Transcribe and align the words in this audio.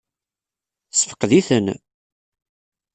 Tessefqed-iten? 0.89 1.67